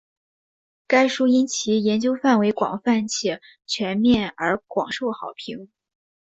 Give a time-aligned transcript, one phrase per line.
[0.87, 5.69] 该书因其研究范围广泛且全面而广受好评。